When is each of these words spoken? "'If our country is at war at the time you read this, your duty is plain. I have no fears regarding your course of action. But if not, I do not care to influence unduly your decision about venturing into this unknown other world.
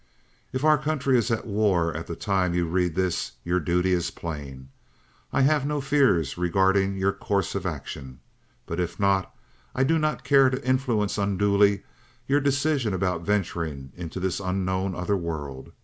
"'If 0.51 0.63
our 0.63 0.79
country 0.79 1.15
is 1.15 1.29
at 1.29 1.45
war 1.45 1.95
at 1.95 2.07
the 2.07 2.15
time 2.15 2.55
you 2.55 2.65
read 2.65 2.95
this, 2.95 3.33
your 3.45 3.59
duty 3.59 3.93
is 3.93 4.09
plain. 4.09 4.69
I 5.31 5.41
have 5.41 5.63
no 5.63 5.79
fears 5.79 6.39
regarding 6.39 6.97
your 6.97 7.11
course 7.13 7.53
of 7.53 7.67
action. 7.67 8.19
But 8.65 8.79
if 8.79 8.99
not, 8.99 9.31
I 9.75 9.83
do 9.83 9.99
not 9.99 10.23
care 10.23 10.49
to 10.49 10.67
influence 10.67 11.19
unduly 11.19 11.83
your 12.27 12.39
decision 12.41 12.95
about 12.95 13.21
venturing 13.21 13.91
into 13.95 14.19
this 14.19 14.39
unknown 14.39 14.95
other 14.95 15.15
world. 15.15 15.71